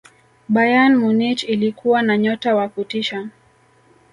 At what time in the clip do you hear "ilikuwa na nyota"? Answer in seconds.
1.43-2.55